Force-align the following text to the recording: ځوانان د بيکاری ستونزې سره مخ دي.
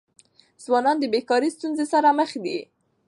ځوانان 0.63 0.97
د 0.99 1.03
بيکاری 1.13 1.49
ستونزې 1.55 1.85
سره 1.93 2.07
مخ 2.19 2.29
دي. 2.43 2.57